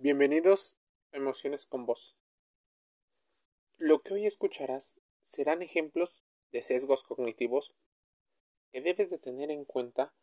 [0.00, 0.78] Bienvenidos
[1.12, 2.14] a Emociones con Voz.
[3.78, 6.22] Lo que hoy escucharás serán ejemplos
[6.52, 7.74] de sesgos cognitivos
[8.70, 10.14] que debes de tener en cuenta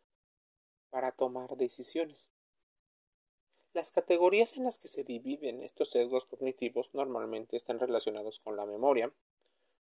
[0.91, 2.31] para tomar decisiones.
[3.73, 8.65] Las categorías en las que se dividen estos sesgos cognitivos normalmente están relacionados con la
[8.65, 9.11] memoria,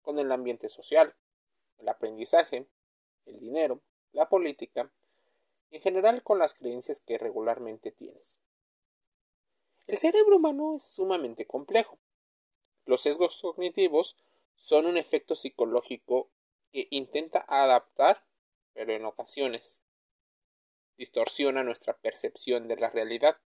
[0.04, 1.16] con el ambiente social,
[1.80, 2.66] el aprendizaje,
[3.26, 3.82] el dinero,
[4.14, 4.89] la política
[5.70, 8.39] y en general con las creencias que regularmente tienes.
[9.92, 12.00] El cerebro humano es sumamente complejo.
[12.86, 14.16] Los sesgos cognitivos
[14.55, 16.30] son un efecto psicológico
[16.72, 18.26] que intenta adaptar,
[18.72, 19.84] pero en ocasiones
[20.95, 23.41] distorsiona nuestra percepción de la realidad.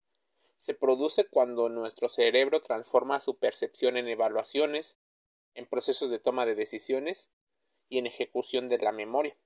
[0.58, 4.98] Se produce cuando nuestro cerebro transforma su percepción en evaluaciones,
[5.54, 7.30] en procesos de toma de decisiones
[7.88, 9.36] y en ejecución de la memoria.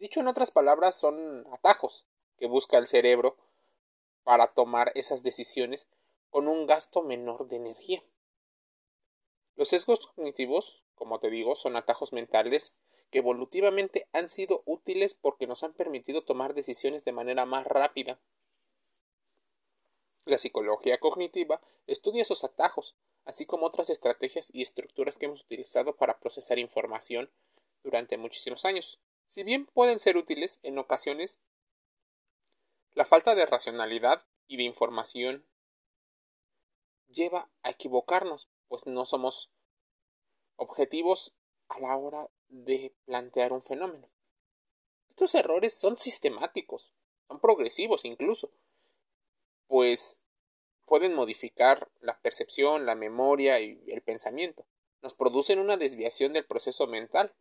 [0.00, 3.36] Dicho en otras palabras, son atajos que busca el cerebro
[4.24, 5.88] para tomar esas decisiones
[6.30, 8.02] con un gasto menor de energía.
[9.54, 12.76] Los sesgos cognitivos, como te digo, son atajos mentales
[13.10, 18.18] que evolutivamente han sido útiles porque nos han permitido tomar decisiones de manera más rápida.
[20.24, 25.96] La psicología cognitiva estudia esos atajos, así como otras estrategias y estructuras que hemos utilizado
[25.96, 27.30] para procesar información
[27.82, 28.98] durante muchísimos años.
[29.26, 31.42] Si bien pueden ser útiles, en ocasiones
[32.94, 35.46] la falta de racionalidad y de información
[37.08, 39.50] lleva a equivocarnos, pues no somos
[40.56, 41.34] objetivos
[41.68, 44.10] a la hora de plantear un fenómeno.
[45.08, 46.92] Estos errores son sistemáticos,
[47.28, 48.50] son progresivos incluso,
[49.66, 50.22] pues
[50.84, 54.66] pueden modificar la percepción, la memoria y el pensamiento.
[55.00, 57.34] Nos producen una desviación del proceso mental.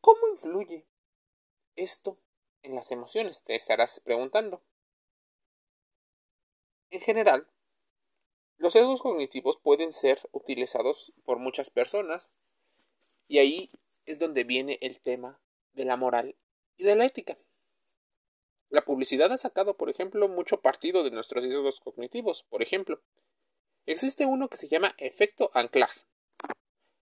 [0.00, 0.86] ¿Cómo influye
[1.74, 2.18] esto
[2.66, 4.62] en las emociones, te estarás preguntando.
[6.90, 7.48] En general,
[8.58, 12.32] los sesgos cognitivos pueden ser utilizados por muchas personas
[13.28, 13.70] y ahí
[14.04, 15.40] es donde viene el tema
[15.72, 16.36] de la moral
[16.76, 17.36] y de la ética.
[18.68, 22.42] La publicidad ha sacado, por ejemplo, mucho partido de nuestros sesgos cognitivos.
[22.44, 23.00] Por ejemplo,
[23.84, 26.00] existe uno que se llama efecto anclaje.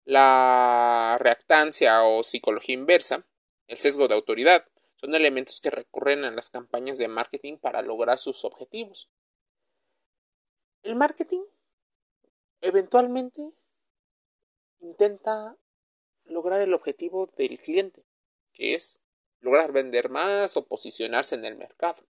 [0.05, 3.27] La reactancia o psicología inversa,
[3.67, 8.19] el sesgo de autoridad, son elementos que recurren a las campañas de marketing para lograr
[8.19, 9.09] sus objetivos.
[10.83, 11.43] El marketing
[12.61, 13.53] eventualmente
[14.81, 15.57] intenta
[16.25, 18.05] lograr el objetivo del cliente,
[18.53, 19.01] que es
[19.41, 22.03] lograr vender más o posicionarse en el mercado.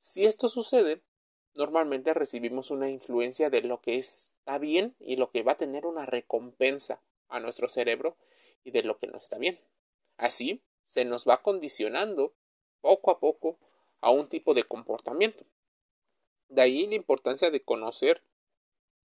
[0.00, 1.02] Si esto sucede,
[1.54, 5.86] normalmente recibimos una influencia de lo que está bien y lo que va a tener
[5.86, 8.16] una recompensa a nuestro cerebro
[8.64, 9.58] y de lo que no está bien.
[10.16, 12.34] Así, se nos va condicionando
[12.80, 13.58] poco a poco
[14.00, 15.44] a un tipo de comportamiento.
[16.48, 18.22] De ahí la importancia de conocer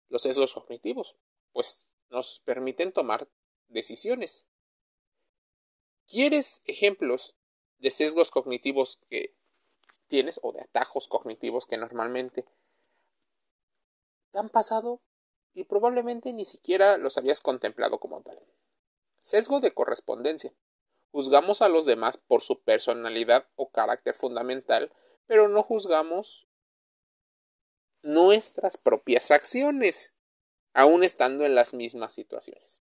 [0.08, 1.16] los sesgos cognitivos,
[1.52, 3.28] pues nos permiten tomar
[3.68, 4.48] decisiones.
[6.06, 7.34] ¿Quieres ejemplos
[7.78, 9.34] de sesgos cognitivos que
[10.06, 12.46] tienes o de atajos cognitivos que normalmente
[14.32, 15.00] te han pasado
[15.52, 18.40] y probablemente ni siquiera los habías contemplado como tal?
[19.20, 20.52] Sesgo de correspondencia.
[21.10, 24.92] Juzgamos a los demás por su personalidad o carácter fundamental,
[25.26, 26.46] pero no juzgamos
[28.02, 30.14] nuestras propias acciones,
[30.72, 32.82] aun estando en las mismas situaciones.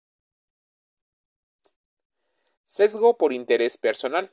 [2.64, 4.31] Sesgo por interés personal,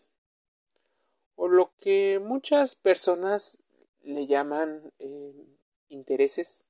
[1.36, 3.60] o lo que muchas personas
[4.02, 5.48] le llaman eh,
[5.90, 6.68] intereses,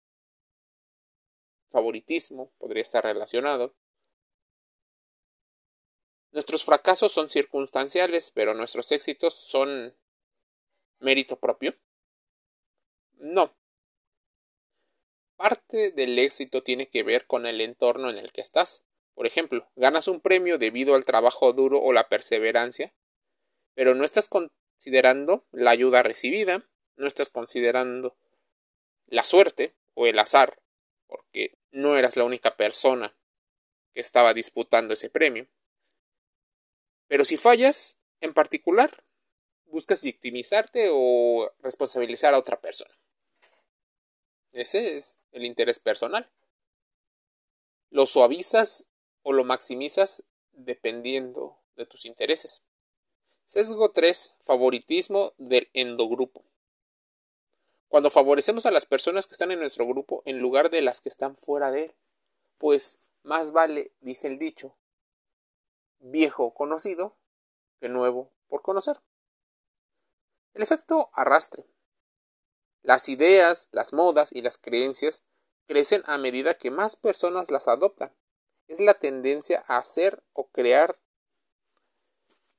[1.69, 3.73] favoritismo, podría estar relacionado,
[6.37, 9.95] Nuestros fracasos son circunstanciales, pero nuestros éxitos son
[10.99, 11.73] mérito propio.
[13.13, 13.55] No.
[15.35, 18.85] Parte del éxito tiene que ver con el entorno en el que estás.
[19.15, 22.93] Por ejemplo, ganas un premio debido al trabajo duro o la perseverancia,
[23.73, 28.15] pero no estás considerando la ayuda recibida, no estás considerando
[29.07, 30.61] la suerte o el azar,
[31.07, 33.15] porque no eras la única persona
[33.95, 35.47] que estaba disputando ese premio.
[37.07, 39.03] Pero si fallas, en particular,
[39.65, 42.91] buscas victimizarte o responsabilizar a otra persona.
[44.51, 46.29] Ese es el interés personal.
[47.89, 48.87] Lo suavizas
[49.23, 52.63] o lo maximizas dependiendo de tus intereses.
[53.45, 54.35] Sesgo 3.
[54.39, 56.43] Favoritismo del endogrupo.
[57.87, 61.09] Cuando favorecemos a las personas que están en nuestro grupo en lugar de las que
[61.09, 61.95] están fuera de él,
[62.57, 64.75] pues más vale, dice el dicho,
[65.99, 67.17] viejo conocido
[67.79, 68.99] que nuevo por conocer.
[70.53, 71.65] El efecto arrastre.
[72.81, 75.25] Las ideas, las modas y las creencias
[75.65, 78.11] crecen a medida que más personas las adoptan.
[78.67, 80.97] Es la tendencia a hacer o crear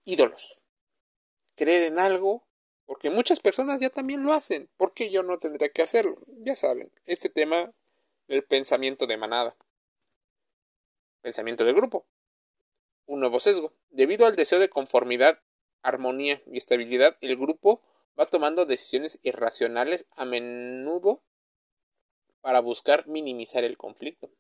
[0.05, 0.61] ídolos.
[1.57, 2.47] Creer en algo,
[2.87, 4.71] porque muchas personas ya también lo hacen.
[4.77, 6.17] ¿Por qué yo no tendría que hacerlo?
[6.27, 7.73] Ya saben, este tema
[8.29, 9.57] del pensamiento de manada.
[11.21, 12.07] Pensamiento de grupo.
[13.09, 13.73] Un nuevo sesgo.
[13.89, 15.43] Debido al deseo de conformidad,
[15.83, 17.81] armonía y estabilidad, el grupo
[18.21, 21.23] va tomando decisiones irracionales a menudo
[22.43, 24.31] para buscar minimizar el conflicto.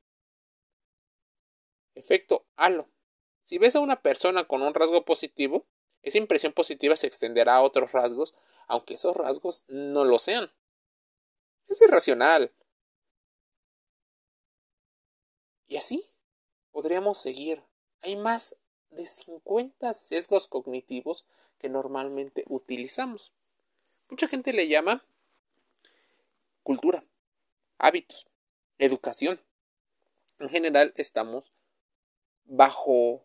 [1.94, 2.90] Efecto halo.
[3.42, 5.66] Si ves a una persona con un rasgo positivo,
[6.02, 8.34] esa impresión positiva se extenderá a otros rasgos,
[8.66, 10.52] aunque esos rasgos no lo sean.
[11.68, 12.52] Es irracional.
[15.66, 16.04] Y así
[16.70, 17.62] podríamos seguir.
[18.02, 18.56] Hay más
[18.90, 21.24] de 50 sesgos cognitivos
[21.58, 23.32] que normalmente utilizamos.
[24.08, 25.04] Mucha gente le llama
[26.62, 27.04] cultura,
[27.78, 28.28] hábitos,
[28.78, 29.40] educación.
[30.38, 31.52] En general estamos
[32.44, 33.24] bajo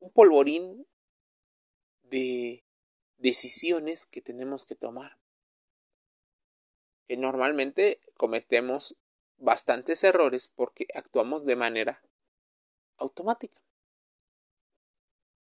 [0.00, 0.86] un polvorín
[2.02, 2.64] de
[3.18, 5.18] decisiones que tenemos que tomar.
[7.06, 8.96] Que normalmente cometemos
[9.38, 12.02] bastantes errores porque actuamos de manera
[12.98, 13.60] automática.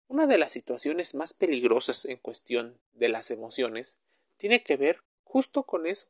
[0.06, 3.98] Una de las situaciones más peligrosas en cuestión de las emociones
[4.36, 6.06] tiene que ver justo con eso,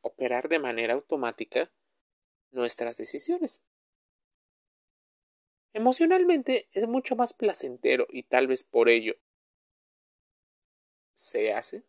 [0.00, 1.70] operar de manera automática
[2.50, 3.60] nuestras decisiones.
[5.72, 9.14] Emocionalmente es mucho más placentero y tal vez por ello
[11.14, 11.84] se hace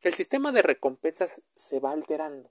[0.00, 2.50] que el sistema de recompensas se va alterando.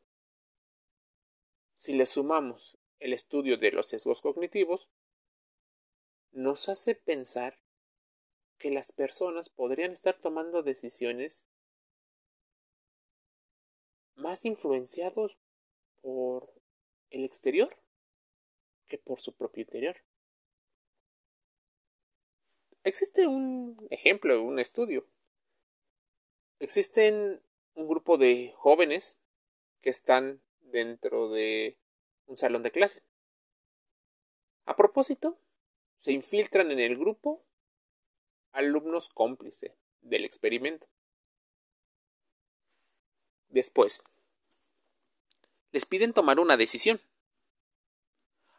[1.75, 4.89] Si le sumamos el estudio de los sesgos cognitivos,
[6.31, 7.59] nos hace pensar
[8.57, 11.45] que las personas podrían estar tomando decisiones
[14.15, 15.37] más influenciados
[16.01, 16.53] por
[17.09, 17.75] el exterior
[18.87, 19.97] que por su propio interior.
[22.83, 25.07] Existe un ejemplo, un estudio.
[26.59, 27.41] Existen
[27.75, 29.19] un grupo de jóvenes
[29.81, 31.77] que están dentro de
[32.25, 33.03] un salón de clase.
[34.65, 35.37] A propósito,
[36.01, 37.45] se infiltran en el grupo
[38.51, 39.71] alumnos cómplices
[40.01, 40.87] del experimento.
[43.49, 44.03] Después,
[45.71, 46.99] les piden tomar una decisión.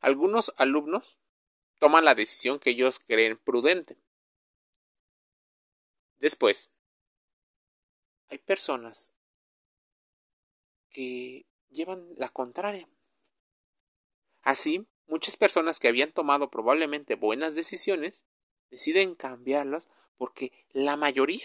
[0.01, 1.19] Algunos alumnos
[1.79, 3.99] toman la decisión que ellos creen prudente.
[6.19, 6.71] Después,
[8.29, 9.13] hay personas
[10.91, 12.89] que llevan la contraria.
[14.43, 18.25] Así, muchas personas que habían tomado probablemente buenas decisiones
[18.71, 21.45] deciden cambiarlas porque la mayoría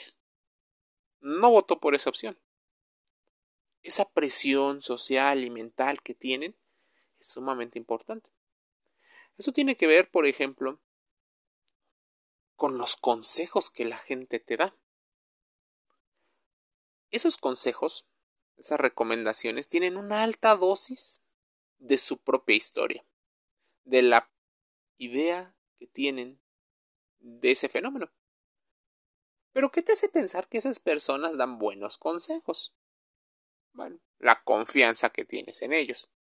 [1.19, 2.38] no votó por esa opción.
[3.83, 6.56] Esa presión social y mental que tienen
[7.19, 8.30] es sumamente importante.
[9.38, 10.80] Eso tiene que ver, por ejemplo,
[12.56, 14.75] con los consejos que la gente te da.
[17.12, 18.06] Esos consejos,
[18.57, 21.21] esas recomendaciones, tienen una alta dosis
[21.77, 23.06] de su propia historia,
[23.87, 24.29] de la
[24.97, 26.39] idea que tienen
[27.19, 28.11] de ese fenómeno.
[29.53, 32.75] Pero ¿qué te hace pensar que esas personas dan buenos consejos?
[33.71, 36.11] Bueno, la confianza que tienes en ellos.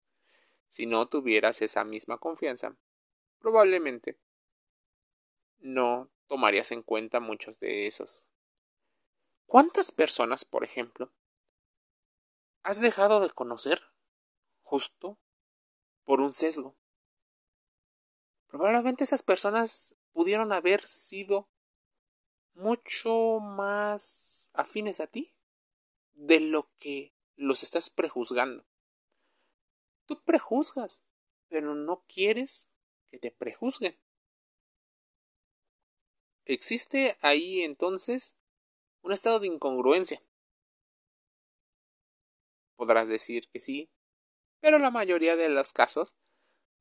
[0.68, 2.76] Si no tuvieras esa misma confianza,
[3.40, 4.18] probablemente
[5.58, 8.28] no tomarías en cuenta muchos de esos.
[9.46, 11.12] ¿Cuántas personas, por ejemplo,
[12.62, 13.82] has dejado de conocer
[14.62, 15.18] justo
[16.04, 16.76] por un sesgo?
[18.48, 21.48] Probablemente esas personas pudieron haber sido
[22.54, 25.34] mucho más afines a ti
[26.14, 28.64] de lo que los estás prejuzgando.
[30.06, 31.04] Tú prejuzgas,
[31.48, 32.70] pero no quieres
[33.10, 33.98] que te prejuzguen.
[36.44, 38.36] Existe ahí entonces
[39.02, 40.22] un estado de incongruencia.
[42.76, 43.90] Podrás decir que sí,
[44.60, 46.14] pero la mayoría de los casos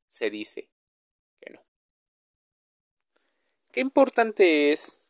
[0.10, 0.70] se dice
[1.40, 1.66] que no.
[3.76, 5.06] Qué importante es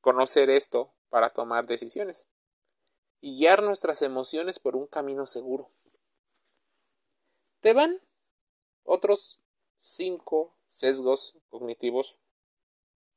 [0.00, 2.28] conocer esto para tomar decisiones
[3.20, 5.72] y guiar nuestras emociones por un camino seguro.
[7.58, 7.98] Te van
[8.84, 9.40] otros
[9.74, 12.16] cinco sesgos cognitivos.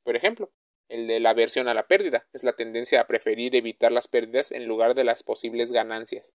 [0.02, 0.50] Por ejemplo,
[0.88, 4.50] el de la aversión a la pérdida, es la tendencia a preferir evitar las pérdidas
[4.50, 6.34] en lugar de las posibles ganancias.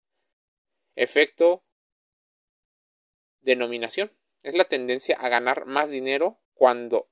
[0.96, 1.64] Efecto
[3.42, 4.12] denominación,
[4.44, 7.10] es la tendencia a ganar más dinero cuando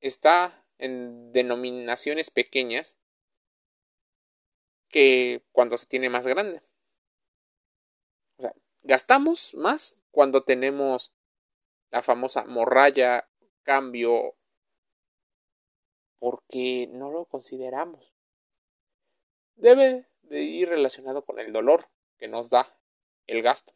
[0.00, 2.98] está en denominaciones pequeñas
[4.88, 6.62] que cuando se tiene más grande.
[8.82, 11.12] Gastamos más cuando tenemos
[11.90, 13.28] la famosa morralla,
[13.62, 14.36] cambio,
[16.18, 18.14] porque no lo consideramos.
[19.56, 21.88] Debe de ir relacionado con el dolor
[22.18, 22.76] que nos da
[23.26, 23.74] el gasto.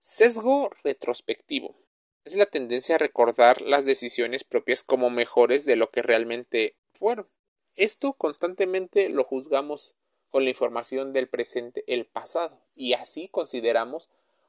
[0.00, 1.83] Sesgo retrospectivo.
[2.24, 7.28] Es la tendencia a recordar las decisiones propias como mejores de lo que realmente fueron.
[7.76, 9.94] Esto constantemente lo juzgamos
[10.30, 14.08] con la información del presente, el pasado, y así consideramos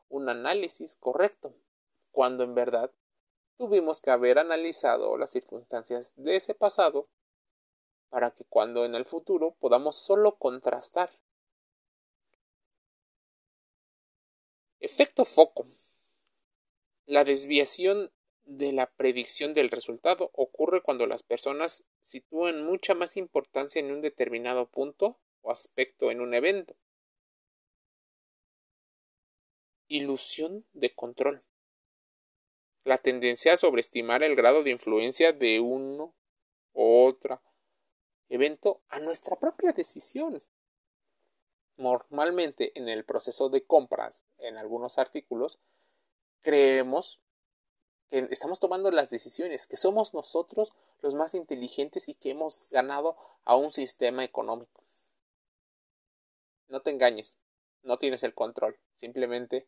[0.10, 1.54] un análisis correcto,
[2.12, 2.92] cuando en verdad
[3.58, 7.08] tuvimos que haber analizado las circunstancias de ese pasado
[8.10, 11.12] para que cuando en el futuro podamos solo contrastar
[14.80, 15.66] Efecto foco.
[17.06, 18.12] La desviación
[18.46, 24.02] de la predicción del resultado ocurre cuando las personas sitúan mucha más importancia en un
[24.02, 26.76] determinado punto o aspecto en un evento.
[29.88, 31.44] Ilusión de control.
[32.84, 36.16] La tendencia a sobreestimar el grado de influencia de uno
[36.74, 37.40] u otro
[38.30, 40.42] evento a nuestra propia decisión.
[41.78, 45.60] Normalmente en el proceso de compras en algunos artículos
[46.46, 47.20] creemos
[48.08, 53.18] que estamos tomando las decisiones, que somos nosotros los más inteligentes y que hemos ganado
[53.46, 54.84] a un sistema económico.
[56.68, 57.40] No te engañes,
[57.82, 59.68] no tienes el control, simplemente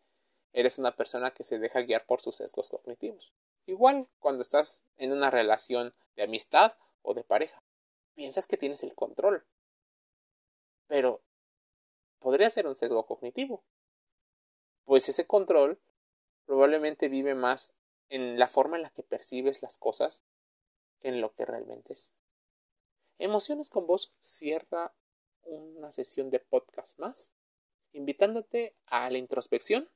[0.54, 3.34] eres una persona que se deja guiar por sus sesgos cognitivos.
[3.66, 7.64] Igual cuando estás en una relación de amistad o de pareja,
[8.14, 9.44] piensas que tienes el control,
[10.86, 11.22] pero
[12.20, 13.64] podría ser un sesgo cognitivo.
[14.86, 15.80] Pues ese control
[16.48, 17.76] probablemente vive más
[18.10, 20.24] en la forma en la que percibes las cosas
[21.00, 22.14] que en lo que realmente es.
[23.20, 24.96] Emociones con vos cierra
[25.44, 27.34] una sesión de podcast más,
[27.92, 29.90] invitándote a la introspección,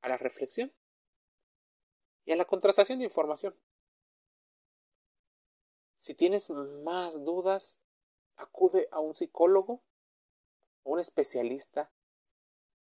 [0.00, 0.72] a la reflexión
[2.24, 3.54] y a la contrastación de información.
[5.98, 7.78] Si tienes más dudas,
[8.36, 9.82] acude a un psicólogo
[10.84, 11.90] un especialista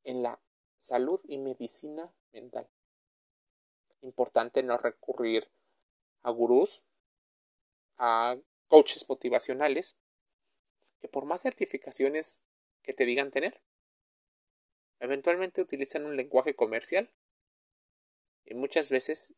[0.05, 0.41] en la
[0.79, 2.69] salud y medicina mental.
[4.03, 5.49] Importante no recurrir
[6.23, 6.83] a gurús,
[7.99, 8.37] a
[8.69, 9.97] coaches motivacionales,
[11.01, 12.43] que por más certificaciones
[12.83, 13.61] que te digan tener,
[15.01, 17.11] eventualmente utilizan un lenguaje comercial
[18.45, 19.35] y muchas veces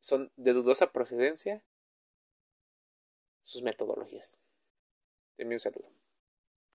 [0.00, 1.62] son de dudosa procedencia
[3.44, 4.38] sus metodologías.
[5.36, 5.99] Deme un saludo.